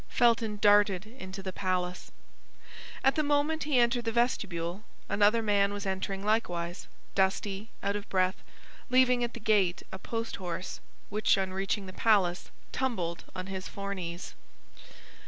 Felton 0.09 0.57
darted 0.59 1.05
into 1.05 1.43
the 1.43 1.53
palace. 1.53 2.11
At 3.03 3.13
the 3.13 3.21
moment 3.21 3.65
he 3.65 3.77
entered 3.77 4.05
the 4.05 4.11
vestibule, 4.11 4.81
another 5.07 5.43
man 5.43 5.73
was 5.73 5.85
entering 5.85 6.25
likewise, 6.25 6.87
dusty, 7.13 7.69
out 7.83 7.95
of 7.95 8.09
breath, 8.09 8.37
leaving 8.89 9.23
at 9.23 9.35
the 9.35 9.39
gate 9.39 9.83
a 9.91 9.99
post 9.99 10.37
horse, 10.37 10.79
which, 11.09 11.37
on 11.37 11.53
reaching 11.53 11.85
the 11.85 11.93
palace, 11.93 12.49
tumbled 12.71 13.25
on 13.35 13.45
his 13.45 13.67
foreknees. 13.69 14.33